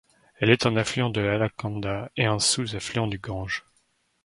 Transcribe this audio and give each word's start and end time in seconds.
Elle 0.39 0.49
est 0.49 0.65
un 0.65 0.77
affluent 0.77 1.11
de 1.11 1.21
l'Alaknanda 1.21 2.09
et 2.17 2.25
donc 2.25 2.31
un 2.33 2.39
sous-affluent 2.39 3.05
du 3.05 3.19
Gange. 3.19 3.63